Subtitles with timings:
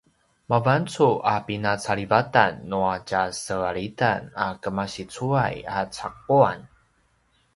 [0.51, 6.59] mavancu a pinacalivatan nua tjasevalitan a kemasicuay a caquan